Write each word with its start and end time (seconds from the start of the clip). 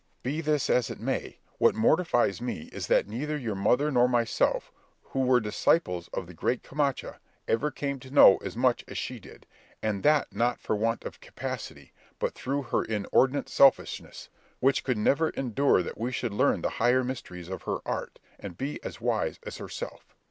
"Be 0.23 0.41
this 0.41 0.67
as 0.67 0.89
it 0.89 0.99
may, 0.99 1.37
what 1.59 1.75
mortifies 1.75 2.41
me 2.41 2.69
is 2.73 2.87
that 2.87 3.07
neither 3.07 3.37
your 3.37 3.53
mother 3.53 3.91
nor 3.91 4.09
myself, 4.09 4.71
who 5.03 5.19
were 5.19 5.39
disciples 5.39 6.07
of 6.11 6.25
the 6.25 6.33
great 6.33 6.63
Camacha, 6.63 7.19
ever 7.47 7.69
came 7.69 7.99
to 7.99 8.09
know 8.09 8.37
as 8.37 8.57
much 8.57 8.83
as 8.87 8.97
she 8.97 9.19
did, 9.19 9.45
and 9.79 10.01
that 10.01 10.33
not 10.33 10.59
for 10.59 10.75
want 10.75 11.03
of 11.03 11.19
capacity, 11.21 11.93
but 12.17 12.33
through 12.33 12.63
her 12.63 12.83
inordinate 12.83 13.47
selfishness, 13.47 14.29
which 14.59 14.83
could 14.83 14.97
never 14.97 15.29
endure 15.29 15.83
that 15.83 15.99
we 15.99 16.11
should 16.11 16.33
learn 16.33 16.61
the 16.61 16.69
higher 16.81 17.03
mysteries 17.03 17.47
of 17.47 17.61
her 17.65 17.77
art, 17.85 18.17
and 18.39 18.57
be 18.57 18.83
as 18.83 18.99
wise 19.01 19.37
as 19.45 19.57
herself. 19.57 20.15